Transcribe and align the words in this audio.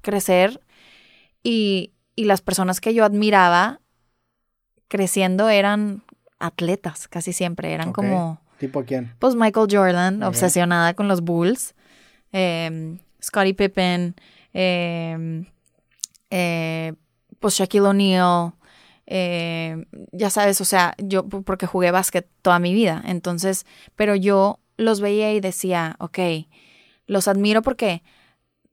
crecer 0.00 0.60
y, 1.42 1.92
y 2.14 2.24
las 2.24 2.40
personas 2.40 2.80
que 2.80 2.94
yo 2.94 3.04
admiraba 3.04 3.80
creciendo 4.88 5.48
eran 5.48 6.02
atletas 6.38 7.08
casi 7.08 7.32
siempre, 7.32 7.72
eran 7.72 7.92
como, 7.92 8.40
¿Tipo 8.58 8.84
quién? 8.84 9.14
pues 9.18 9.34
Michael 9.34 9.68
Jordan, 9.70 10.22
obsesionada 10.22 10.94
con 10.94 11.08
los 11.08 11.22
Bulls, 11.22 11.74
eh, 12.32 12.98
Scottie 13.22 13.54
Pippen, 13.54 14.14
eh, 14.52 15.44
eh, 16.30 16.92
pues 17.40 17.54
Shaquille 17.54 17.86
O'Neal, 17.86 18.52
eh, 19.06 19.86
ya 20.12 20.30
sabes, 20.30 20.60
o 20.60 20.64
sea, 20.64 20.94
yo 20.98 21.28
porque 21.28 21.66
jugué 21.66 21.90
básquet 21.90 22.28
toda 22.42 22.58
mi 22.58 22.74
vida, 22.74 23.02
entonces, 23.06 23.66
pero 23.94 24.14
yo 24.14 24.58
los 24.76 25.00
veía 25.00 25.32
y 25.32 25.40
decía, 25.40 25.96
ok, 26.00 26.18
los 27.06 27.28
admiro 27.28 27.62
porque 27.62 28.02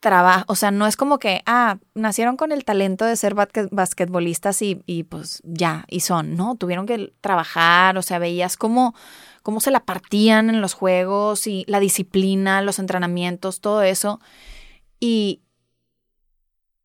trabajo, 0.04 0.44
o 0.50 0.56
sea, 0.56 0.70
no 0.70 0.86
es 0.86 0.96
como 0.98 1.18
que, 1.18 1.42
ah, 1.48 1.80
nacieron 1.96 2.38
con 2.38 2.52
el 2.52 2.66
talento 2.66 3.06
de 3.06 3.16
ser 3.16 3.34
basque- 3.34 3.70
basquetbolistas 3.72 4.62
y, 4.62 4.84
y 4.86 5.04
pues 5.04 5.42
ya, 5.46 5.86
y 5.90 6.02
son, 6.02 6.36
no, 6.36 6.56
tuvieron 6.56 6.86
que 6.86 7.14
trabajar, 7.22 7.98
o 7.98 8.02
sea, 8.02 8.20
veías 8.20 8.58
cómo, 8.58 8.94
cómo 9.42 9.62
se 9.62 9.72
la 9.72 9.80
partían 9.86 10.50
en 10.50 10.60
los 10.62 10.74
juegos 10.74 11.48
y 11.48 11.64
la 11.68 11.80
disciplina, 11.80 12.62
los 12.62 12.78
entrenamientos, 12.80 13.62
todo 13.62 13.82
eso. 13.82 14.20
Y 15.00 15.42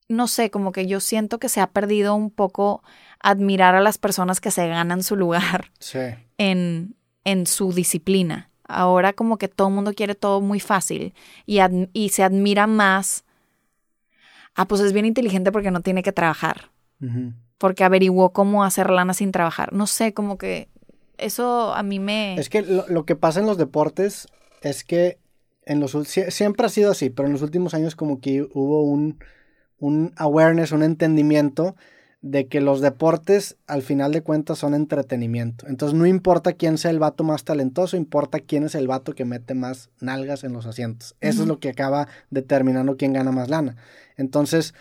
no 0.09 0.27
sé, 0.29 0.51
como 0.51 0.73
que 0.73 0.87
yo 0.87 1.01
siento 1.01 1.39
que 1.39 1.49
se 1.49 1.61
ha 1.61 1.67
perdido 1.71 2.15
un 2.15 2.31
poco 2.31 2.83
admirar 3.21 3.75
a 3.75 3.81
las 3.81 3.99
personas 3.99 4.41
que 4.41 4.51
se 4.51 4.67
ganan 4.69 5.03
su 5.03 5.17
lugar 5.17 5.71
Sí. 5.81 5.99
en, 6.39 6.95
en 7.25 7.47
su 7.47 7.73
disciplina. 7.73 8.48
Ahora 8.69 9.15
como 9.15 9.39
que 9.39 9.49
todo 9.49 9.69
el 9.69 9.75
mundo 9.75 9.95
quiere 9.95 10.15
todo 10.15 10.41
muy 10.41 10.61
fácil 10.61 11.15
y, 11.47 11.59
y 11.93 12.09
se 12.11 12.23
admira 12.23 12.67
más. 12.67 13.25
Ah, 14.55 14.69
pues 14.69 14.81
es 14.83 14.93
bien 14.93 15.07
inteligente 15.07 15.51
porque 15.51 15.71
no 15.71 15.81
tiene 15.81 16.03
que 16.03 16.13
trabajar, 16.13 16.71
porque 17.59 17.85
averiguó 17.85 18.33
cómo 18.33 18.65
hacer 18.65 18.91
lana 18.91 19.15
sin 19.15 19.33
trabajar. 19.33 19.73
No 19.73 19.87
sé, 19.87 20.13
como 20.13 20.37
que 20.37 20.69
eso 21.17 21.73
a 21.75 21.83
mí 21.83 21.99
me... 21.99 22.39
Es 22.39 22.49
que 22.49 22.63
lo, 22.63 22.87
lo 22.89 23.05
que 23.05 23.17
pasa 23.17 23.41
en 23.41 23.47
los 23.47 23.57
deportes 23.57 24.29
es 24.63 24.85
que 24.85 25.19
en 25.65 25.81
los 25.81 25.97
siempre 26.09 26.67
ha 26.67 26.71
sido 26.71 26.91
así, 26.91 27.11
pero 27.11 27.27
en 27.27 27.33
los 27.33 27.43
últimos 27.43 27.75
años 27.75 27.95
como 27.95 28.21
que 28.21 28.43
hubo 28.53 28.83
un, 28.83 29.19
un 29.79 30.13
awareness, 30.17 30.73
un 30.73 30.83
entendimiento 30.83 31.77
de 32.21 32.49
que 32.49 32.61
los 32.61 32.81
deportes 32.81 33.57
al 33.67 33.83
final 33.83 34.13
de 34.13 34.23
cuentas 34.23 34.59
son 34.59 34.75
entretenimiento. 34.75 35.67
Entonces 35.69 35.97
no 35.97 36.07
importa 36.07 36.53
quién 36.53 36.77
sea 36.77 36.91
el 36.91 36.99
vato 36.99 37.23
más 37.23 37.45
talentoso, 37.45 37.97
importa 37.97 38.41
quién 38.41 38.65
es 38.65 38.75
el 38.75 38.89
vato 38.89 39.15
que 39.15 39.25
mete 39.25 39.55
más 39.55 39.91
nalgas 40.01 40.43
en 40.43 40.53
los 40.53 40.67
asientos. 40.67 41.15
Eso 41.21 41.43
es 41.43 41.49
lo 41.49 41.61
que 41.61 41.69
acaba 41.69 42.09
determinando 42.31 42.97
quién 42.97 43.13
gana 43.13 43.31
más 43.31 43.49
lana. 43.49 43.77
Entonces, 44.17 44.75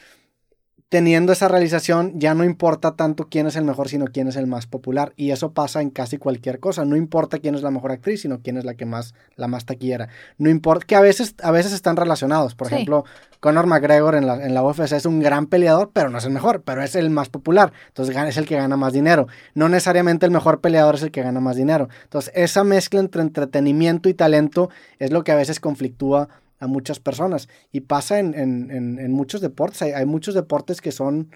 teniendo 0.89 1.33
esa 1.33 1.49
realización, 1.49 2.13
ya 2.17 2.33
no 2.33 2.45
importa 2.45 2.95
tanto 2.95 3.27
quién 3.29 3.45
es 3.45 3.57
el 3.57 3.65
mejor, 3.65 3.89
sino 3.89 4.05
quién 4.05 4.29
es 4.29 4.37
el 4.37 4.47
más 4.47 4.67
popular. 4.67 5.11
Y 5.17 5.31
eso 5.31 5.51
pasa 5.51 5.81
en 5.81 5.89
casi 5.89 6.17
cualquier 6.17 6.59
cosa. 6.61 6.85
No 6.85 6.95
importa 6.95 7.39
quién 7.39 7.55
es 7.55 7.61
la 7.61 7.71
mejor 7.71 7.91
actriz, 7.91 8.21
sino 8.21 8.39
quién 8.41 8.57
es 8.57 8.63
la 8.63 8.75
que 8.75 8.85
más, 8.85 9.13
la 9.35 9.47
más 9.47 9.65
taquillera. 9.65 10.07
No 10.37 10.49
importa, 10.49 10.85
que 10.85 10.95
a 10.95 11.01
veces, 11.01 11.35
a 11.43 11.51
veces 11.51 11.73
están 11.73 11.97
relacionados. 11.97 12.55
Por 12.55 12.67
Sí. 12.69 12.75
ejemplo, 12.75 13.03
Conor 13.41 13.67
McGregor 13.67 14.15
en 14.15 14.25
la, 14.27 14.43
en 14.45 14.53
la 14.53 14.63
UFC 14.63 14.93
es 14.93 15.05
un 15.05 15.19
gran 15.19 15.47
peleador, 15.47 15.91
pero 15.93 16.09
no 16.09 16.17
es 16.19 16.25
el 16.25 16.31
mejor, 16.31 16.61
pero 16.63 16.81
es 16.81 16.95
el 16.95 17.09
más 17.09 17.27
popular. 17.27 17.73
Entonces 17.89 18.15
es 18.15 18.37
el 18.37 18.45
que 18.47 18.55
gana 18.55 18.77
más 18.77 18.93
dinero. 18.93 19.27
No 19.55 19.67
necesariamente 19.67 20.25
el 20.25 20.31
mejor 20.31 20.61
peleador 20.61 20.95
es 20.95 21.03
el 21.03 21.11
que 21.11 21.21
gana 21.21 21.41
más 21.41 21.57
dinero. 21.57 21.89
Entonces, 22.03 22.31
esa 22.33 22.63
mezcla 22.63 22.99
entre 23.01 23.21
entretenimiento 23.21 24.07
y 24.09 24.13
talento 24.13 24.69
es 24.99 25.11
lo 25.11 25.23
que 25.25 25.33
a 25.33 25.35
veces 25.35 25.59
conflictúa 25.59 26.29
a 26.59 26.67
muchas 26.67 26.99
personas. 26.99 27.47
Y 27.71 27.81
pasa 27.81 28.19
en, 28.19 28.33
en- 28.33 28.71
en- 28.71 28.99
en 28.99 29.11
muchos 29.11 29.41
deportes. 29.41 29.81
Hay, 29.81 29.91
hay 29.91 30.05
muchos 30.05 30.33
deportes 30.35 30.81
que 30.81 30.91
son 30.91 31.29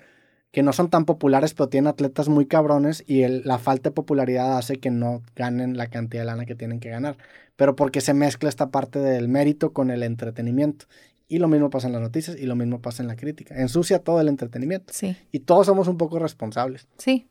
que 0.52 0.64
no 0.64 0.74
son 0.74 0.90
tan 0.90 1.06
populares, 1.06 1.54
pero 1.54 1.70
tienen 1.70 1.88
atletas 1.88 2.28
muy 2.28 2.46
cabrones 2.46 3.06
y 3.08 3.22
el- 3.22 3.42
la 3.46 3.58
falta 3.58 3.90
de 3.90 3.94
popularidad 3.94 4.58
hace 4.58 4.80
que 4.82 4.92
no 4.92 5.24
ganen 5.34 5.78
la 5.78 5.88
cantidad 5.88 6.24
de 6.24 6.26
lana 6.26 6.46
que 6.46 6.56
tienen 6.56 6.82
que 6.82 6.90
ganar. 6.90 7.16
Pero 7.56 7.78
porque 7.78 8.02
se 8.02 8.14
mezcla 8.14 8.50
esta 8.50 8.70
parte 8.70 9.00
del 9.00 9.30
mérito 9.30 9.72
con 9.72 9.92
el 9.92 10.04
entretenimiento. 10.04 10.88
Y 11.30 11.38
lo 11.40 11.48
mismo 11.48 11.70
pasa 11.70 11.88
en 11.88 11.94
las 11.94 12.02
noticias 12.02 12.36
y 12.38 12.46
lo 12.48 12.58
mismo 12.58 12.82
pasa 12.82 13.02
en 13.02 13.08
la 13.08 13.16
crítica. 13.16 13.56
Ensucia 13.62 14.00
todo 14.00 14.20
el 14.20 14.28
entretenimiento. 14.28 14.92
Sí, 14.94 15.16
Y 15.32 15.40
todos 15.40 15.68
somos 15.68 15.88
un 15.88 15.98
poco 15.98 16.20
responsables. 16.20 16.86
sí, 16.98 17.30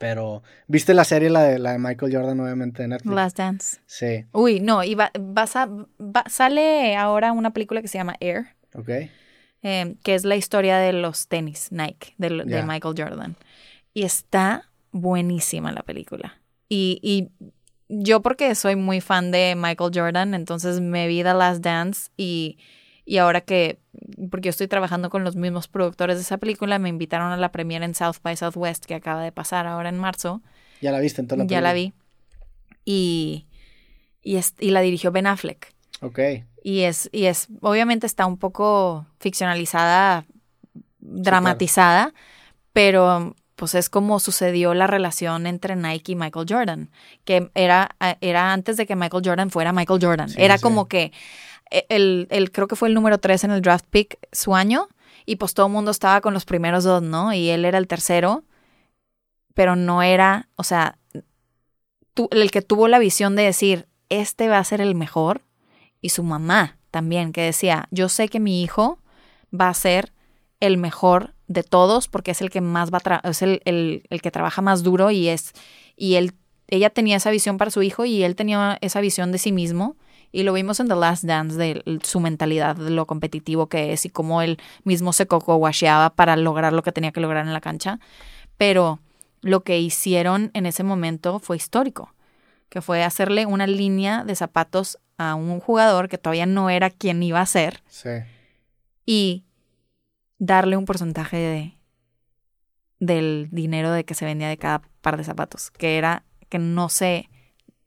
Pero, 0.00 0.42
¿viste 0.66 0.94
la 0.94 1.04
serie, 1.04 1.28
la 1.28 1.42
de, 1.42 1.58
la 1.58 1.72
de 1.72 1.78
Michael 1.78 2.10
Jordan, 2.10 2.40
obviamente, 2.40 2.80
de 2.80 2.88
Netflix? 2.88 3.14
Last 3.14 3.36
Dance. 3.36 3.80
Sí, 3.84 4.24
Uy, 4.32 4.58
no, 4.60 4.82
y 4.82 4.94
va- 4.94 5.10
vas 5.20 5.56
a, 5.56 5.66
va- 5.66 6.24
sale 6.26 6.96
ahora 6.96 7.32
una 7.32 7.52
película 7.52 7.82
que 7.82 7.88
se 7.88 7.98
llama 7.98 8.16
Air, 8.18 8.46
ok. 8.74 8.88
eh, 9.62 9.96
que 10.02 10.14
es 10.14 10.24
la 10.24 10.36
historia 10.36 10.78
de 10.78 10.94
los 10.94 11.28
tenis 11.28 11.68
Nike, 11.70 12.14
de, 12.16 12.30
de. 12.46 12.62
Michael 12.62 12.94
Jordan. 12.96 13.36
Y 13.92 14.04
está 14.04 14.70
buenísima 14.90 15.70
la 15.70 15.82
película. 15.82 16.40
Y, 16.70 16.98
y 17.02 17.28
yo 17.90 18.22
porque 18.22 18.54
soy 18.54 18.76
muy 18.76 19.02
fan 19.02 19.30
de 19.30 19.54
Michael 19.54 19.90
Jordan, 19.94 20.32
entonces 20.32 20.80
me 20.80 21.08
vi 21.08 21.22
The 21.22 21.34
Last 21.34 21.62
Dance 21.62 22.10
y, 22.16 22.56
y 23.04 23.18
ahora 23.18 23.42
que, 23.42 23.79
porque 24.30 24.46
yo 24.46 24.50
estoy 24.50 24.68
trabajando 24.68 25.10
con 25.10 25.24
los 25.24 25.36
mismos 25.36 25.68
productores 25.68 26.16
de 26.16 26.22
esa 26.22 26.38
película, 26.38 26.78
me 26.78 26.88
invitaron 26.88 27.32
a 27.32 27.36
la 27.36 27.50
premiere 27.52 27.84
en 27.84 27.94
South 27.94 28.16
by 28.22 28.36
Southwest 28.36 28.84
que 28.86 28.94
acaba 28.94 29.22
de 29.22 29.32
pasar 29.32 29.66
ahora 29.66 29.88
en 29.88 29.98
marzo. 29.98 30.42
Ya 30.80 30.92
la 30.92 31.00
viste 31.00 31.20
entonces. 31.20 31.48
ya 31.48 31.60
la 31.60 31.72
vi. 31.72 31.92
Y, 32.84 33.46
y, 34.22 34.36
es- 34.36 34.54
y 34.58 34.70
la 34.70 34.80
dirigió 34.80 35.12
Ben 35.12 35.26
Affleck. 35.26 35.72
Ok. 36.00 36.18
Y 36.62 36.80
es, 36.80 37.08
y 37.12 37.24
es, 37.24 37.48
obviamente 37.62 38.06
está 38.06 38.26
un 38.26 38.36
poco 38.38 39.06
ficcionalizada, 39.18 40.24
dramatizada, 41.00 42.12
pero 42.72 43.34
pues 43.56 43.74
es 43.74 43.90
como 43.90 44.20
sucedió 44.20 44.72
la 44.72 44.86
relación 44.86 45.46
entre 45.46 45.76
Nike 45.76 46.12
y 46.12 46.16
Michael 46.16 46.46
Jordan, 46.48 46.90
que 47.24 47.50
era, 47.54 47.90
era 48.22 48.52
antes 48.54 48.78
de 48.78 48.86
que 48.86 48.96
Michael 48.96 49.22
Jordan 49.24 49.50
fuera 49.50 49.72
Michael 49.72 50.00
Jordan. 50.02 50.28
Sí, 50.30 50.36
era 50.40 50.56
sí. 50.56 50.62
como 50.62 50.88
que 50.88 51.02
eh, 51.04 51.12
el, 51.70 52.26
el, 52.30 52.50
creo 52.52 52.68
que 52.68 52.76
fue 52.76 52.88
el 52.88 52.94
número 52.94 53.18
3 53.18 53.44
en 53.44 53.50
el 53.50 53.62
draft 53.62 53.86
pick 53.90 54.18
su 54.32 54.54
año, 54.54 54.88
y 55.26 55.36
pues 55.36 55.54
todo 55.54 55.66
el 55.66 55.72
mundo 55.72 55.90
estaba 55.90 56.20
con 56.20 56.34
los 56.34 56.44
primeros 56.44 56.84
dos, 56.84 57.02
¿no? 57.02 57.32
Y 57.32 57.50
él 57.50 57.64
era 57.64 57.78
el 57.78 57.86
tercero, 57.86 58.44
pero 59.54 59.76
no 59.76 60.02
era, 60.02 60.48
o 60.56 60.64
sea, 60.64 60.98
el 62.30 62.50
que 62.50 62.62
tuvo 62.62 62.88
la 62.88 62.98
visión 62.98 63.36
de 63.36 63.42
decir, 63.42 63.86
este 64.08 64.48
va 64.48 64.58
a 64.58 64.64
ser 64.64 64.80
el 64.80 64.94
mejor, 64.94 65.42
y 66.00 66.10
su 66.10 66.22
mamá 66.22 66.78
también, 66.90 67.32
que 67.32 67.42
decía, 67.42 67.86
yo 67.90 68.08
sé 68.08 68.28
que 68.28 68.40
mi 68.40 68.62
hijo 68.62 68.98
va 69.58 69.68
a 69.68 69.74
ser 69.74 70.12
el 70.60 70.76
mejor 70.76 71.34
de 71.46 71.62
todos 71.62 72.08
porque 72.08 72.30
es 72.32 72.40
el 72.42 72.50
que 72.50 72.60
más 72.60 72.90
va 72.92 73.00
a 73.04 73.28
es 73.28 73.42
el, 73.42 73.60
el- 73.64 74.04
el 74.10 74.22
que 74.22 74.30
trabaja 74.30 74.62
más 74.62 74.82
duro 74.82 75.10
y 75.10 75.28
es 75.28 75.52
y 75.96 76.14
él 76.14 76.32
ella 76.68 76.90
tenía 76.90 77.16
esa 77.16 77.30
visión 77.30 77.58
para 77.58 77.70
su 77.72 77.82
hijo 77.82 78.04
y 78.04 78.22
él 78.22 78.36
tenía 78.36 78.78
esa 78.80 79.00
visión 79.00 79.32
de 79.32 79.38
sí 79.38 79.50
mismo 79.50 79.96
y 80.32 80.42
lo 80.44 80.52
vimos 80.52 80.78
en 80.80 80.88
The 80.88 80.96
Last 80.96 81.24
Dance 81.24 81.56
de 81.56 82.00
su 82.04 82.20
mentalidad 82.20 82.76
de 82.76 82.90
lo 82.90 83.06
competitivo 83.06 83.68
que 83.68 83.92
es 83.92 84.04
y 84.04 84.10
cómo 84.10 84.42
él 84.42 84.58
mismo 84.84 85.12
se 85.12 85.26
coco 85.26 85.56
washeaba 85.56 86.10
para 86.10 86.36
lograr 86.36 86.72
lo 86.72 86.82
que 86.82 86.92
tenía 86.92 87.12
que 87.12 87.20
lograr 87.20 87.46
en 87.46 87.52
la 87.52 87.60
cancha 87.60 87.98
pero 88.56 88.98
lo 89.42 89.60
que 89.64 89.78
hicieron 89.80 90.50
en 90.54 90.66
ese 90.66 90.84
momento 90.84 91.38
fue 91.40 91.56
histórico 91.56 92.14
que 92.68 92.80
fue 92.82 93.02
hacerle 93.02 93.46
una 93.46 93.66
línea 93.66 94.22
de 94.24 94.36
zapatos 94.36 94.98
a 95.18 95.34
un 95.34 95.58
jugador 95.60 96.08
que 96.08 96.18
todavía 96.18 96.46
no 96.46 96.70
era 96.70 96.90
quien 96.90 97.22
iba 97.22 97.40
a 97.40 97.46
ser 97.46 97.82
Sí. 97.88 98.10
y 99.06 99.44
darle 100.38 100.76
un 100.76 100.84
porcentaje 100.84 101.36
de 101.36 101.74
del 102.98 103.48
dinero 103.50 103.90
de 103.92 104.04
que 104.04 104.14
se 104.14 104.24
vendía 104.26 104.48
de 104.48 104.58
cada 104.58 104.82
par 105.00 105.16
de 105.16 105.24
zapatos, 105.24 105.70
que 105.70 105.96
era 105.96 106.24
que 106.50 106.58
no 106.58 106.88
sé, 106.90 107.30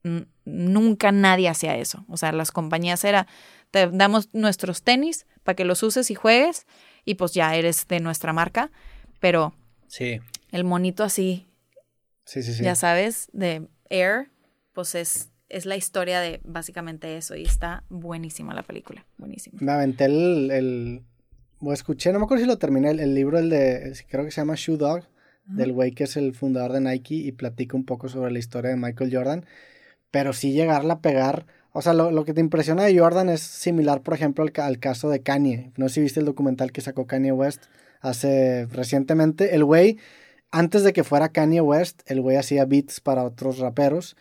n- 0.04 0.26
nunca 0.46 1.12
nadie 1.12 1.50
hacía 1.50 1.76
eso. 1.78 2.06
O 2.08 2.18
sea, 2.18 2.32
las 2.32 2.52
compañías 2.52 3.04
era, 3.04 3.28
te 3.72 3.88
damos 3.88 4.30
nuestros 4.34 4.82
tenis 4.84 5.26
para 5.44 5.56
que 5.56 5.66
los 5.66 5.84
uses 5.84 6.10
y 6.12 6.16
juegues 6.16 6.66
y 7.06 7.16
pues 7.16 7.34
ya 7.34 7.56
eres 7.56 7.88
de 7.88 8.00
nuestra 8.00 8.34
marca, 8.34 8.72
pero 9.20 9.54
Sí. 9.88 10.20
el 10.52 10.64
monito 10.64 11.04
así, 11.04 11.48
Sí, 12.26 12.42
sí, 12.44 12.54
sí. 12.54 12.64
ya 12.64 12.76
sabes, 12.76 13.28
de 13.34 13.68
Air, 13.90 14.30
pues 14.74 14.96
es, 14.96 15.30
es 15.50 15.66
la 15.66 15.76
historia 15.76 16.20
de 16.20 16.40
básicamente 16.44 17.18
eso 17.18 17.36
y 17.36 17.44
está 17.44 17.84
buenísima 17.90 18.54
la 18.54 18.64
película, 18.64 19.06
buenísima. 19.18 19.60
Me 19.62 19.72
aventé 19.72 20.06
el, 20.06 20.50
el- 20.52 21.02
o 21.60 21.72
escuché, 21.74 22.12
no 22.12 22.20
me 22.20 22.26
acuerdo 22.26 22.44
si 22.44 22.48
lo 22.48 22.58
terminé, 22.58 22.90
el, 22.92 23.00
el 23.00 23.14
libro, 23.16 23.38
el 23.40 23.50
de, 23.50 23.98
creo 24.10 24.26
que 24.26 24.32
se 24.32 24.42
llama 24.42 24.56
Shoe 24.56 24.78
Dog, 24.78 25.04
del 25.46 25.74
güey 25.74 25.92
que 25.92 26.06
es 26.06 26.16
el 26.18 26.34
fundador 26.34 26.72
de 26.72 26.80
Nike 26.82 27.16
y 27.16 27.32
platica 27.34 27.76
un 27.76 27.84
poco 27.86 28.08
sobre 28.08 28.32
la 28.32 28.40
historia 28.40 28.72
de 28.72 28.78
Michael 28.78 29.14
Jordan, 29.14 29.46
pero 30.14 30.32
sí 30.32 30.52
llegarla 30.52 30.94
a 30.94 31.02
pegar, 31.02 31.48
o 31.72 31.82
sea, 31.82 31.94
lo, 31.96 32.12
lo 32.12 32.24
que 32.24 32.36
te 32.36 32.40
impresiona 32.40 32.84
de 32.84 32.96
Jordan 32.96 33.30
es 33.30 33.42
similar, 33.42 34.04
por 34.04 34.14
ejemplo, 34.14 34.44
al, 34.44 34.54
al 34.64 34.78
caso 34.78 35.10
de 35.10 35.24
Kanye, 35.24 35.72
no 35.76 35.90
sé 35.90 35.96
si 35.96 36.02
viste 36.02 36.20
el 36.20 36.28
documental 36.28 36.72
que 36.72 36.82
sacó 36.82 37.08
Kanye 37.08 37.32
West 37.32 37.64
hace 38.00 38.68
recientemente, 38.68 39.56
el 39.56 39.66
güey, 39.66 39.98
antes 40.52 40.84
de 40.84 40.94
que 40.94 41.04
fuera 41.04 41.30
Kanye 41.30 41.62
West, 41.62 42.04
el 42.06 42.22
güey 42.22 42.38
hacía 42.38 42.66
beats 42.66 43.00
para 43.02 43.24
otros 43.24 43.58
raperos 43.58 44.16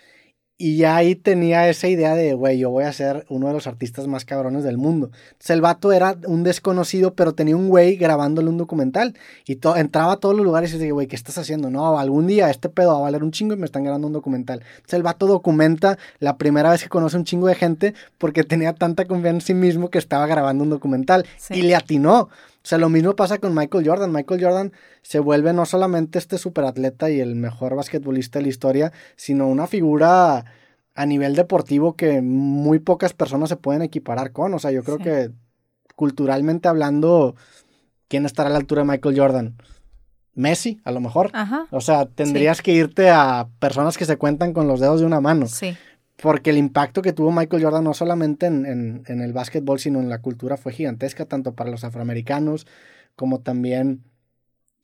Y 0.58 0.76
ya 0.76 0.94
ahí 0.94 1.16
tenía 1.16 1.68
esa 1.68 1.88
idea 1.88 2.14
de, 2.14 2.34
güey, 2.34 2.58
yo 2.58 2.70
voy 2.70 2.84
a 2.84 2.92
ser 2.92 3.26
uno 3.28 3.48
de 3.48 3.52
los 3.52 3.66
artistas 3.66 4.06
más 4.06 4.24
cabrones 4.24 4.62
del 4.62 4.78
mundo. 4.78 5.10
Entonces 5.32 5.50
el 5.50 5.60
vato 5.60 5.92
era 5.92 6.16
un 6.26 6.44
desconocido, 6.44 7.14
pero 7.14 7.34
tenía 7.34 7.56
un 7.56 7.68
güey 7.68 7.96
grabándole 7.96 8.48
un 8.48 8.58
documental. 8.58 9.14
Y 9.44 9.58
entraba 9.76 10.12
a 10.12 10.16
todos 10.18 10.36
los 10.36 10.44
lugares 10.44 10.70
y 10.70 10.78
decía, 10.78 10.92
güey, 10.92 11.08
¿qué 11.08 11.16
estás 11.16 11.36
haciendo? 11.38 11.68
No, 11.68 11.98
algún 11.98 12.28
día 12.28 12.48
este 12.48 12.68
pedo 12.68 12.92
va 12.92 12.98
a 12.98 13.02
valer 13.02 13.24
un 13.24 13.32
chingo 13.32 13.54
y 13.54 13.56
me 13.56 13.66
están 13.66 13.82
grabando 13.82 14.06
un 14.06 14.12
documental. 14.12 14.60
Entonces 14.76 14.94
el 14.94 15.02
vato 15.02 15.26
documenta 15.26 15.98
la 16.20 16.36
primera 16.36 16.70
vez 16.70 16.82
que 16.82 16.88
conoce 16.88 17.16
un 17.16 17.24
chingo 17.24 17.48
de 17.48 17.56
gente 17.56 17.94
porque 18.18 18.44
tenía 18.44 18.72
tanta 18.72 19.06
confianza 19.06 19.22
en 19.36 19.40
sí 19.40 19.54
mismo 19.54 19.90
que 19.90 19.98
estaba 19.98 20.26
grabando 20.26 20.62
un 20.62 20.70
documental. 20.70 21.26
Y 21.50 21.62
le 21.62 21.74
atinó. 21.74 22.28
O 22.64 22.68
sea, 22.68 22.78
lo 22.78 22.88
mismo 22.88 23.16
pasa 23.16 23.38
con 23.38 23.54
Michael 23.54 23.86
Jordan. 23.86 24.12
Michael 24.12 24.42
Jordan 24.42 24.72
se 25.02 25.18
vuelve 25.18 25.52
no 25.52 25.66
solamente 25.66 26.18
este 26.18 26.38
superatleta 26.38 27.10
y 27.10 27.18
el 27.18 27.34
mejor 27.34 27.74
basquetbolista 27.74 28.38
de 28.38 28.44
la 28.44 28.48
historia, 28.48 28.92
sino 29.16 29.48
una 29.48 29.66
figura 29.66 30.44
a 30.94 31.06
nivel 31.06 31.34
deportivo 31.34 31.96
que 31.96 32.22
muy 32.22 32.78
pocas 32.78 33.14
personas 33.14 33.48
se 33.48 33.56
pueden 33.56 33.82
equiparar 33.82 34.30
con. 34.32 34.54
O 34.54 34.58
sea, 34.60 34.70
yo 34.70 34.84
creo 34.84 34.98
que 34.98 35.30
culturalmente 35.96 36.68
hablando, 36.68 37.34
¿quién 38.08 38.26
estará 38.26 38.48
a 38.48 38.52
la 38.52 38.58
altura 38.58 38.82
de 38.82 38.88
Michael 38.88 39.18
Jordan? 39.18 39.56
Messi, 40.34 40.80
a 40.84 40.92
lo 40.92 41.00
mejor. 41.00 41.30
Ajá. 41.32 41.66
O 41.70 41.80
sea, 41.80 42.06
tendrías 42.06 42.62
que 42.62 42.72
irte 42.72 43.10
a 43.10 43.48
personas 43.58 43.98
que 43.98 44.04
se 44.04 44.16
cuentan 44.16 44.52
con 44.52 44.68
los 44.68 44.80
dedos 44.80 45.00
de 45.00 45.06
una 45.06 45.20
mano. 45.20 45.46
Sí. 45.46 45.76
Porque 46.22 46.50
el 46.50 46.56
impacto 46.56 47.02
que 47.02 47.12
tuvo 47.12 47.32
Michael 47.32 47.64
Jordan 47.64 47.82
no 47.82 47.94
solamente 47.94 48.46
en, 48.46 49.02
en, 49.04 49.20
el 49.20 49.32
básquetbol, 49.32 49.80
sino 49.80 49.98
en 49.98 50.08
la 50.08 50.20
cultura 50.20 50.56
fue 50.56 50.72
gigantesca, 50.72 51.24
tanto 51.24 51.56
para 51.56 51.68
los 51.68 51.82
afroamericanos 51.82 52.68
como 53.16 53.40
también... 53.40 54.04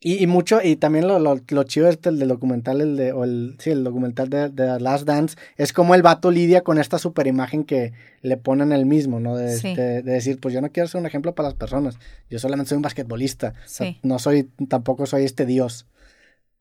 Y, 0.01 0.27
mucho, 0.27 0.61
y 0.61 0.75
también 0.75 1.07
lo, 1.07 1.19
lo, 1.19 1.39
lo 1.45 1.63
chido 1.63 1.89
este, 1.89 2.09
el 2.09 2.19
del 2.19 2.29
documental, 2.29 2.79
el 2.79 2.95
de, 2.95 3.11
o 3.13 3.23
el, 3.25 3.55
sí, 3.59 3.69
el 3.69 3.83
documental 3.83 4.29
de, 4.29 4.49
de 4.49 4.79
Last 4.79 5.05
Dance, 5.05 5.37
es 5.57 5.73
como 5.73 5.93
el 5.95 6.01
vato 6.01 6.31
lidia 6.31 6.61
con 6.61 6.77
esta 6.77 6.99
super 6.99 7.27
imagen 7.27 7.65
que 7.65 7.91
le 8.21 8.37
ponen 8.37 8.71
él 8.71 8.85
mismo, 8.85 9.19
¿no? 9.19 9.35
De, 9.35 9.57
de, 9.57 10.01
decir, 10.01 10.39
pues 10.39 10.53
yo 10.53 10.61
no 10.61 10.71
quiero 10.71 10.87
ser 10.87 11.01
un 11.01 11.07
ejemplo 11.07 11.35
para 11.35 11.49
las 11.49 11.57
personas, 11.57 11.99
yo 12.29 12.39
solamente 12.39 12.69
soy 12.69 12.77
un 12.77 12.81
basquetbolista, 12.81 13.55
no 14.01 14.19
soy, 14.19 14.43
tampoco 14.69 15.05
soy 15.05 15.25
este 15.25 15.45
dios, 15.45 15.85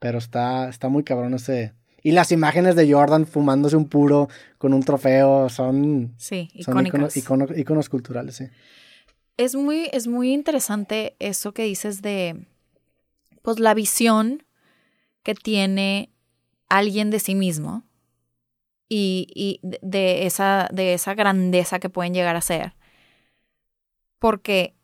pero 0.01 0.19
está, 0.19 0.69
está 0.69 0.89
muy 0.89 1.05
cabrón 1.05 1.35
ese, 1.35 1.75
y 2.03 2.13
las 2.13 2.33
imágenes 2.33 2.77
de 2.77 2.93
Jordan 2.93 3.27
fumándose 3.27 3.77
un 3.77 3.89
puro 3.89 4.29
con 4.59 4.73
un 4.73 4.83
trofeo 4.83 5.49
son, 5.49 6.15
sí, 6.17 6.51
son 6.61 6.87
iconos, 6.87 7.89
culturales. 7.89 8.37
Sí. 8.37 8.45
Es, 9.37 9.55
muy, 9.55 9.89
es 9.93 10.07
muy 10.07 10.33
interesante 10.33 11.17
eso 11.19 11.53
que 11.53 11.65
dices 11.65 12.03
de 12.03 12.47
pues 13.43 13.59
la 13.59 13.75
visión 13.75 14.45
que 15.23 15.35
tiene 15.35 16.11
alguien 16.69 17.11
de 17.11 17.19
sí 17.19 17.35
mismo 17.35 17.85
y, 18.89 19.27
y 19.35 19.61
de, 19.63 20.27
esa, 20.27 20.69
de 20.73 20.95
esa 20.95 21.15
grandeza 21.15 21.79
que 21.79 21.91
pueden 21.91 22.15
llegar 22.15 22.37
a 22.37 22.41
ser. 22.41 22.75
Porque 24.19 24.75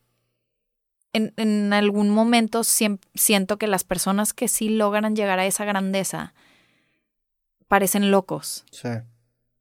en, 1.12 1.32
en 1.36 1.72
algún 1.72 2.10
momento 2.10 2.62
siento 2.64 3.56
que 3.56 3.66
las 3.66 3.84
personas 3.84 4.32
que 4.32 4.48
sí 4.48 4.68
logran 4.68 5.16
llegar 5.16 5.38
a 5.38 5.46
esa 5.46 5.64
grandeza, 5.64 6.34
parecen 7.68 8.10
locos. 8.10 8.64
Sí. 8.70 8.88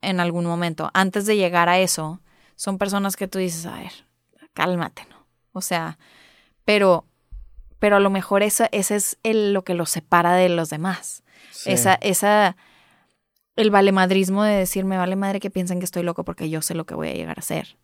En 0.01 0.19
algún 0.19 0.45
momento. 0.45 0.89
Antes 0.93 1.25
de 1.25 1.37
llegar 1.37 1.69
a 1.69 1.79
eso, 1.79 2.21
son 2.55 2.77
personas 2.77 3.15
que 3.15 3.27
tú 3.27 3.39
dices, 3.39 3.65
a 3.65 3.77
ver, 3.77 3.91
cálmate, 4.53 5.05
¿no? 5.09 5.27
O 5.51 5.61
sea, 5.61 5.97
pero, 6.65 7.05
pero 7.79 7.97
a 7.97 7.99
lo 7.99 8.09
mejor 8.09 8.43
ese 8.43 8.69
es 8.71 9.17
el, 9.23 9.53
lo 9.53 9.63
que 9.63 9.73
los 9.73 9.89
separa 9.89 10.33
de 10.33 10.49
los 10.49 10.69
demás. 10.69 11.23
Esa, 11.65 11.93
esa, 11.95 12.57
el 13.55 13.71
valemadrismo 13.71 14.43
de 14.43 14.53
decir, 14.53 14.85
me 14.85 14.97
vale 14.97 15.15
madre 15.15 15.39
que 15.39 15.51
piensen 15.51 15.79
que 15.79 15.85
estoy 15.85 16.03
loco 16.03 16.25
porque 16.25 16.49
yo 16.49 16.61
sé 16.61 16.73
lo 16.73 16.85
que 16.85 16.95
voy 16.95 17.09
a 17.09 17.13
llegar 17.13 17.39
a 17.39 17.43
ser. 17.43 17.77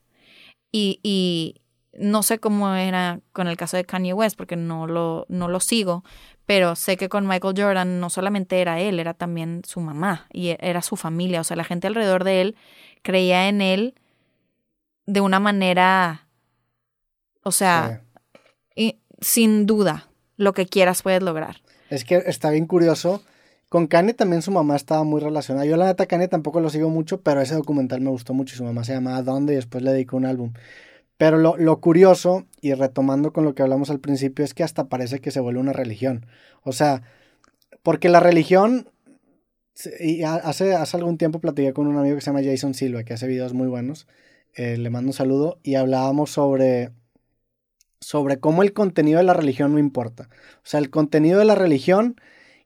Y, 0.72 1.00
y 1.04 1.62
no 1.94 2.24
sé 2.24 2.40
cómo 2.40 2.74
era 2.74 3.22
con 3.32 3.48
el 3.48 3.58
caso 3.58 3.78
de 3.78 3.86
Kanye 3.86 4.14
West 4.14 4.38
porque 4.38 4.56
no 4.56 4.88
lo, 4.88 5.26
no 5.30 5.48
lo 5.48 5.60
sigo, 5.60 6.04
pero 6.50 6.76
sé 6.76 6.98
que 6.98 7.10
con 7.10 7.28
Michael 7.28 7.54
Jordan 7.56 8.00
no 8.00 8.10
solamente 8.10 8.60
era 8.60 8.80
él, 8.80 9.00
era 9.00 9.14
también 9.14 9.62
su 9.68 9.82
mamá 9.82 10.26
y 10.34 10.56
era 10.60 10.82
su 10.82 10.96
familia, 10.96 11.42
o 11.42 11.44
sea, 11.44 11.56
la 11.56 11.64
gente 11.64 11.86
alrededor 11.86 12.24
de 12.24 12.42
él 12.42 12.56
creía 13.04 13.50
en 13.50 13.62
él 13.62 13.94
de 15.06 15.22
una 15.22 15.40
manera, 15.40 16.28
o 17.44 17.52
sea, 17.52 18.02
y, 18.76 18.98
sin 19.22 19.68
duda, 19.68 20.10
lo 20.38 20.54
que 20.54 20.66
quieras 20.66 21.04
puedes 21.04 21.22
lograr. 21.22 21.58
Es 21.92 22.04
que 22.04 22.16
está 22.26 22.50
bien 22.50 22.66
curioso. 22.66 23.22
Con 23.70 23.86
Kanye 23.86 24.16
también 24.16 24.42
su 24.42 24.50
mamá 24.50 24.76
estaba 24.76 25.04
muy 25.04 25.22
relacionada. 25.22 25.68
Yo 25.68 25.78
la 25.78 25.86
neta 25.86 26.08
Kanye 26.08 26.30
tampoco 26.30 26.62
lo 26.62 26.72
sigo 26.72 26.90
mucho, 26.90 27.22
pero 27.22 27.42
ese 27.42 27.54
documental 27.54 28.02
me 28.02 28.10
gustó 28.10 28.34
mucho. 28.34 28.56
Su 28.56 28.64
mamá 28.64 28.84
se 28.84 28.94
llamaba 28.94 29.22
Dónde 29.22 29.54
y 29.54 29.58
después 29.58 29.84
le 29.84 29.92
dedicó 29.92 30.18
un 30.18 30.26
álbum. 30.26 30.54
Pero 31.20 31.38
lo, 31.38 31.82
curioso, 31.82 32.48
y 32.62 32.74
retomando 32.76 33.34
con 33.34 33.44
lo 33.44 33.54
que 33.54 33.62
hablamos 33.62 33.90
al 33.90 34.00
principio, 34.00 34.46
es 34.46 34.54
que 34.54 34.64
hasta 34.64 34.88
parece 34.88 35.20
que 35.20 35.32
se 35.32 35.42
vuelve 35.42 35.60
una 35.60 35.74
religión. 35.74 36.26
O 36.64 36.72
sea, 36.72 37.04
porque 37.84 38.08
la 38.08 38.22
religión, 38.22 38.90
y 40.00 40.24
hace, 40.24 40.76
hace 40.76 40.96
algún 40.96 41.18
tiempo 41.18 41.42
platiqué 41.42 41.74
con 41.74 41.88
un 41.88 41.98
amigo 41.98 42.16
que 42.16 42.22
se 42.22 42.28
llama 42.28 42.42
Jason 42.42 42.74
Silva, 42.74 43.04
que 43.04 43.16
hace 43.16 43.28
videos 43.28 43.54
muy 43.54 43.68
buenos, 43.68 44.08
eh, 44.56 44.78
le 44.78 44.90
mando 44.90 45.10
un 45.10 45.14
saludo, 45.14 45.60
y 45.62 45.76
hablábamos 45.76 46.32
sobre, 46.32 46.92
sobre 48.00 48.40
cómo 48.40 48.64
el 48.64 48.72
contenido 48.72 49.18
de 49.18 49.26
la 49.26 49.34
religión 49.34 49.74
no 49.74 49.80
importa. 49.80 50.30
O 50.60 50.68
sea, 50.68 50.80
el 50.80 50.90
contenido 50.90 51.40
de 51.40 51.46
la 51.46 51.56
religión 51.56 52.16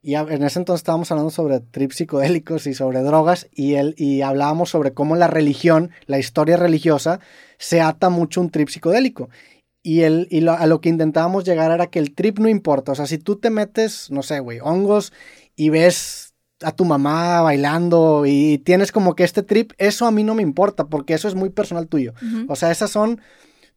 y 0.04 0.16
en 0.16 0.44
ese 0.44 0.60
entonces 0.60 0.82
estábamos 0.82 1.10
hablando 1.12 1.32
sobre 1.32 1.62
trips 1.62 1.96
psicodélicos 1.96 2.68
y 2.68 2.74
sobre 2.74 3.02
drogas 3.02 3.48
y, 3.54 3.76
él, 3.76 3.96
y 3.98 4.22
hablábamos 4.22 4.70
sobre 4.70 4.94
cómo 4.94 5.16
la 5.16 5.28
religión, 5.28 5.92
la 6.08 6.20
historia 6.20 6.58
religiosa, 6.58 7.22
se 7.58 7.80
ata 7.80 8.10
mucho 8.10 8.42
a 8.42 8.44
un 8.44 8.50
trip 8.50 8.68
psicodélico. 8.68 9.30
Y, 9.82 10.02
el, 10.02 10.28
y 10.30 10.46
a 10.46 10.66
lo 10.66 10.82
que 10.82 10.90
intentábamos 10.90 11.46
llegar 11.46 11.72
era 11.72 11.88
que 11.88 12.00
el 12.00 12.14
trip 12.14 12.40
no 12.40 12.50
importa. 12.50 12.92
O 12.92 12.96
sea, 12.96 13.08
si 13.08 13.18
tú 13.18 13.38
te 13.38 13.50
metes, 13.50 14.12
no 14.12 14.24
sé, 14.24 14.42
güey, 14.42 14.60
hongos 14.62 15.14
y 15.56 15.70
ves 15.70 16.34
a 16.62 16.74
tu 16.74 16.84
mamá 16.84 17.42
bailando 17.42 18.26
y 18.26 18.58
tienes 18.58 18.92
como 18.92 19.16
que 19.16 19.24
este 19.24 19.42
trip, 19.42 19.72
eso 19.78 20.06
a 20.06 20.12
mí 20.12 20.26
no 20.26 20.36
me 20.36 20.44
importa 20.44 20.86
porque 20.86 21.14
eso 21.14 21.30
es 21.30 21.36
muy 21.36 21.50
personal 21.50 21.88
tuyo. 21.88 22.14
O 22.50 22.58
sea, 22.58 22.72
esas 22.72 22.92
son 22.92 23.22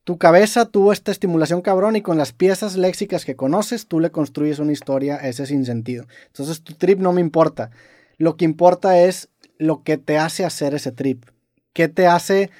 tu 0.06 0.18
cabeza 0.18 0.66
tuvo 0.66 0.92
esta 0.92 1.10
estimulación 1.10 1.62
cabrón 1.62 1.96
y 1.96 2.00
con 2.00 2.16
las 2.16 2.32
piezas 2.32 2.76
léxicas 2.76 3.24
que 3.24 3.34
conoces, 3.34 3.88
tú 3.88 3.98
le 3.98 4.12
construyes 4.12 4.60
una 4.60 4.70
historia 4.70 5.16
a 5.16 5.26
ese 5.26 5.46
sinsentido. 5.46 6.06
Entonces 6.28 6.62
tu 6.62 6.74
trip 6.74 7.00
no 7.00 7.12
me 7.12 7.20
importa. 7.20 7.72
Lo 8.16 8.36
que 8.36 8.44
importa 8.44 9.00
es 9.00 9.30
lo 9.58 9.82
que 9.82 9.98
te 9.98 10.16
hace 10.16 10.44
hacer 10.44 10.76
ese 10.76 10.92
trip. 10.92 11.24
¿Qué 11.72 11.88
te 11.88 12.06
hace, 12.06 12.50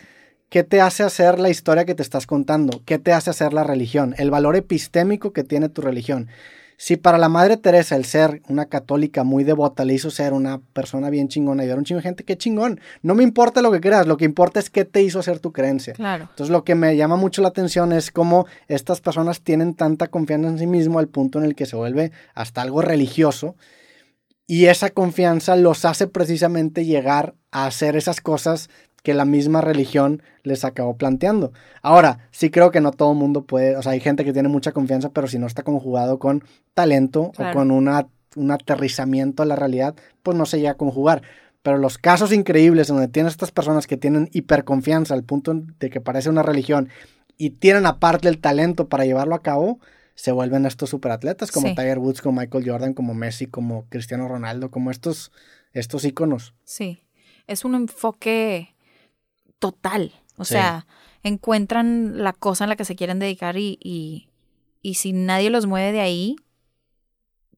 qué 0.49 0.65
te 0.65 0.81
hace 0.81 1.05
hacer 1.05 1.39
la 1.39 1.49
historia 1.49 1.85
que 1.85 1.95
te 1.95 2.03
estás 2.03 2.27
contando? 2.27 2.83
¿Qué 2.85 2.99
te 2.99 3.13
hace 3.13 3.31
hacer 3.31 3.53
la 3.53 3.63
religión? 3.63 4.17
El 4.19 4.33
valor 4.33 4.57
epistémico 4.57 5.33
que 5.33 5.45
tiene 5.45 5.69
tu 5.69 5.83
religión. 5.83 6.27
Si 6.79 6.97
para 6.97 7.17
la 7.17 7.29
Madre 7.29 7.57
Teresa 7.57 7.97
el 7.97 8.05
ser 8.05 8.43
una 8.49 8.67
católica 8.67 9.25
muy 9.25 9.45
devota 9.45 9.85
le 9.85 9.95
hizo 9.95 10.11
ser 10.11 10.33
una 10.35 10.61
persona 10.73 11.09
bien 11.09 11.29
chingona 11.29 11.65
y 11.65 11.69
era 11.69 11.77
un 11.77 11.85
chingo 11.85 11.99
de 11.99 12.03
gente, 12.03 12.25
qué 12.25 12.37
chingón. 12.37 12.81
No 13.03 13.15
me 13.15 13.23
importa 13.23 13.63
lo 13.63 13.73
que 13.73 13.81
creas, 13.81 14.07
lo 14.07 14.17
que 14.17 14.27
importa 14.27 14.61
es 14.61 14.69
qué 14.69 14.85
te 14.85 15.03
hizo 15.03 15.19
hacer 15.19 15.39
tu 15.39 15.53
creencia. 15.53 15.95
Claro. 15.95 16.25
Entonces 16.31 16.51
lo 16.51 16.65
que 16.65 16.75
me 16.75 16.97
llama 16.97 17.17
mucho 17.17 17.41
la 17.41 17.49
atención 17.49 17.93
es 17.93 18.11
cómo 18.11 18.47
estas 18.69 19.01
personas 19.01 19.41
tienen 19.41 19.75
tanta 19.75 20.09
confianza 20.09 20.49
en 20.49 20.59
sí 20.59 20.67
mismo 20.67 20.99
al 20.99 21.09
punto 21.09 21.39
en 21.39 21.47
el 21.47 21.55
que 21.55 21.67
se 21.67 21.77
vuelve 21.77 22.13
hasta 22.35 22.61
algo 22.61 22.83
religioso. 22.83 23.57
Y 24.47 24.67
esa 24.67 24.91
confianza 24.91 25.57
los 25.57 25.85
hace 25.85 26.07
precisamente 26.07 26.85
llegar 26.85 27.35
a 27.51 27.67
hacer 27.67 27.97
esas 27.97 28.21
cosas 28.21 28.71
que 29.07 29.15
la 29.15 29.25
misma 29.25 29.61
religión 29.61 30.21
les 30.43 30.65
acabó 30.65 30.97
planteando. 30.97 31.53
Ahora, 31.81 32.29
sí 32.33 32.51
creo 32.51 32.73
que 32.73 32.81
no 32.81 32.91
todo 32.91 33.13
el 33.13 33.19
mundo 33.19 33.45
puede, 33.45 33.77
o 33.77 33.83
sea, 33.83 33.93
hay 33.93 34.01
gente 34.01 34.25
que 34.25 34.33
tiene 34.33 34.49
mucha 34.49 34.73
confianza, 34.73 35.11
pero 35.11 35.29
si 35.29 35.39
no 35.39 35.47
está 35.47 35.63
conjugado 35.63 36.19
con 36.19 36.43
talento 36.75 37.31
o 37.39 37.53
con 37.53 37.71
una, 37.71 38.09
un 38.35 38.51
aterrizamiento 38.51 39.45
a 39.45 39.47
la 39.47 39.55
realidad, 39.55 39.95
pues 40.25 40.37
no 40.37 40.45
se 40.45 40.57
llega 40.57 40.73
a 40.73 40.77
conjugar. 40.77 41.23
Pero 41.63 41.79
los 41.79 41.99
casos 41.99 42.33
increíbles 42.33 42.89
donde 42.89 43.07
tienes 43.07 43.35
estas 43.35 43.53
personas 43.53 43.87
que 43.87 43.97
tienen 43.97 44.29
hiperconfianza 44.33 45.15
al 45.15 45.23
punto 45.23 45.55
de 45.55 45.89
que 45.89 46.01
parece 46.01 46.29
una 46.29 46.43
religión 46.43 46.89
y 47.39 47.51
tienen 47.51 47.87
aparte 47.87 48.29
el 48.29 48.41
talento 48.41 48.89
para 48.89 49.05
llevarlo 49.05 49.37
a 49.37 49.43
cabo, 49.43 49.79
se 50.17 50.33
vuelven 50.33 50.67
estos 50.67 50.91
superatletas 50.91 51.53
como 51.53 51.69
Tiger 51.77 52.01
Woods, 52.01 52.23
como 52.23 52.41
Michael 52.41 52.69
Jordan, 52.69 52.93
como 52.93 53.15
Messi, 53.15 53.47
como 53.47 53.85
Cristiano 53.89 54.27
Ronaldo, 54.27 54.73
como 54.73 54.91
estos, 54.91 55.31
estos 55.73 56.05
íconos. 56.05 56.55
Sí, 56.65 57.05
es 57.47 57.65
un 57.65 57.77
enfoque 57.77 58.75
total. 59.59 60.13
O 60.37 60.45
sea, 60.45 60.87
encuentran 61.23 62.23
la 62.23 62.33
cosa 62.33 62.65
en 62.65 62.71
la 62.71 62.77
que 62.77 62.85
se 62.85 62.97
quieren 62.97 63.19
dedicar 63.19 63.57
y, 63.57 63.79
y, 63.83 64.29
y, 64.83 64.95
si 64.95 65.13
nadie 65.13 65.51
los 65.51 65.67
mueve 65.67 65.93
de 65.93 66.01
ahí, 66.01 66.37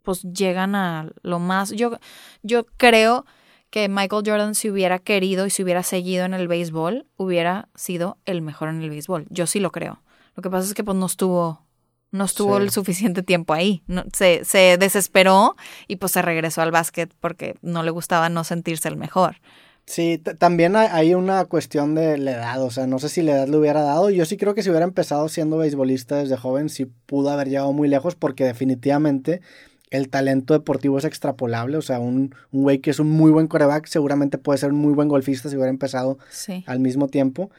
pues 0.03 0.23
llegan 0.23 0.75
a 0.75 1.11
lo 1.23 1.39
más. 1.39 1.71
Yo, 1.73 1.99
yo 2.43 2.67
creo 2.77 3.27
que 3.71 3.89
Michael 3.89 4.23
Jordan, 4.25 4.55
si 4.55 4.71
hubiera 4.71 4.99
querido 4.99 5.45
y 5.47 5.51
si 5.51 5.63
hubiera 5.63 5.83
seguido 5.83 6.25
en 6.25 6.35
el 6.35 6.49
béisbol, 6.49 7.07
hubiera 7.17 7.69
sido 7.75 8.19
el 8.25 8.43
mejor 8.43 8.69
en 8.69 8.81
el 8.83 8.91
béisbol. 8.91 9.27
Yo 9.29 9.47
sí 9.47 9.61
lo 9.61 9.73
creo. 9.73 10.03
Lo 10.35 10.43
que 10.43 10.51
pasa 10.51 10.69
es 10.69 10.75
que 10.75 10.85
pues 10.85 10.97
no 10.97 11.07
estuvo, 11.07 11.67
no 12.13 12.25
estuvo 12.25 12.59
el 12.59 12.71
suficiente 12.71 13.23
tiempo 13.23 13.53
ahí. 13.53 13.83
No, 13.87 14.05
se, 14.13 14.45
se 14.45 14.79
desesperó 14.79 15.57
y 15.89 15.97
pues 15.97 16.13
se 16.13 16.23
regresó 16.23 16.63
al 16.63 16.71
básquet 16.71 17.13
porque 17.21 17.57
no 17.61 17.83
le 17.83 17.91
gustaba 17.91 18.29
no 18.29 18.45
sentirse 18.45 18.89
el 18.89 18.97
mejor 18.97 19.41
Sí, 19.89 20.19
también 20.19 20.77
hay 20.77 21.15
una 21.15 21.47
cuestión 21.47 21.95
de 21.95 22.19
la 22.19 22.33
edad, 22.33 22.63
o 22.63 22.71
sea, 22.71 22.87
no 22.87 22.99
sé 22.99 23.09
si 23.09 23.23
la 23.23 23.33
edad 23.33 23.49
le 23.49 23.57
hubiera 23.57 23.81
dado. 23.81 24.11
Yo 24.11 24.27
sí 24.27 24.37
creo 24.37 24.55
que 24.55 24.63
si 24.63 24.69
hubiera 24.69 24.85
empezado 24.85 25.31
siendo 25.31 25.57
beisbolista 25.57 26.17
desde 26.17 26.37
joven, 26.37 26.69
sí 26.69 26.85
pudo 27.07 27.31
haber 27.31 27.49
llegado 27.49 27.73
muy 27.73 27.89
lejos 27.89 28.15
porque 28.15 28.45
definitivamente 28.45 29.41
el 29.89 30.11
talento 30.11 30.53
deportivo 30.53 30.99
es 30.99 31.07
extrapolable. 31.07 31.79
O 31.79 31.83
sea, 31.83 32.01
un, 32.01 32.35
un 32.53 32.63
güey 32.65 32.81
que 32.81 32.91
es 32.91 33.01
un 33.01 33.09
muy 33.09 33.31
buen 33.31 33.47
coreback 33.47 33.87
seguramente 33.87 34.37
puede 34.37 34.59
ser 34.59 34.73
un 34.73 34.79
muy 34.79 34.93
buen 34.93 35.09
golfista 35.09 35.49
si 35.49 35.57
hubiera 35.57 35.71
empezado 35.71 36.19
al 36.67 36.81
mismo 36.81 37.09
tiempo. 37.09 37.51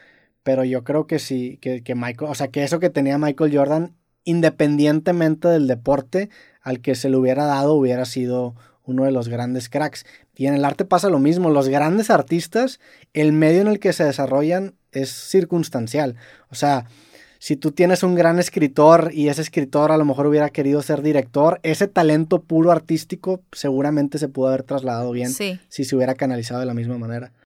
Pero 0.44 0.62
yo 0.62 0.84
creo 0.84 1.08
que 1.08 1.18
sí, 1.18 1.58
que, 1.60 1.82
que 1.82 1.96
Michael, 1.96 2.30
o 2.30 2.34
sea, 2.36 2.46
que 2.46 2.62
eso 2.62 2.78
que 2.78 2.90
tenía 2.90 3.18
Michael 3.18 3.56
Jordan, 3.56 3.96
independientemente 4.22 5.48
del 5.48 5.66
deporte 5.66 6.30
al 6.62 6.80
que 6.80 6.94
se 6.94 7.10
le 7.10 7.16
hubiera 7.16 7.44
dado, 7.46 7.74
hubiera 7.74 8.04
sido 8.04 8.54
uno 8.90 9.04
de 9.04 9.12
los 9.12 9.28
grandes 9.28 9.68
cracks. 9.68 10.04
Y 10.36 10.46
en 10.46 10.54
el 10.54 10.64
arte 10.64 10.84
pasa 10.84 11.08
lo 11.08 11.18
mismo, 11.18 11.50
los 11.50 11.68
grandes 11.68 12.10
artistas, 12.10 12.80
el 13.14 13.32
medio 13.32 13.60
en 13.60 13.68
el 13.68 13.78
que 13.78 13.92
se 13.92 14.04
desarrollan 14.04 14.74
es 14.92 15.10
circunstancial. 15.10 16.16
O 16.50 16.54
sea, 16.54 16.86
si 17.38 17.56
tú 17.56 17.72
tienes 17.72 18.02
un 18.02 18.14
gran 18.14 18.38
escritor 18.38 19.10
y 19.14 19.28
ese 19.28 19.40
escritor 19.40 19.92
a 19.92 19.96
lo 19.96 20.04
mejor 20.04 20.26
hubiera 20.26 20.50
querido 20.50 20.82
ser 20.82 21.00
director, 21.00 21.58
ese 21.62 21.88
talento 21.88 22.42
puro 22.42 22.70
artístico 22.70 23.40
seguramente 23.52 24.18
se 24.18 24.28
pudo 24.28 24.48
haber 24.48 24.62
trasladado 24.62 25.10
bien 25.12 25.32
si 25.32 25.58
se 25.84 25.96
hubiera 25.96 26.14
canalizado 26.14 26.60
de 26.60 26.66
la 26.66 26.74
misma 26.74 26.98
manera. 26.98 27.32